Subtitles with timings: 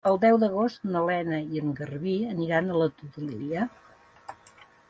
[0.09, 3.71] El deu d'agost na Lena i en Garbí aniran a la Todolella.